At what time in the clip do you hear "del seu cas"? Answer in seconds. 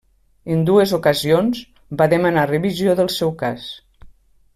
3.01-3.69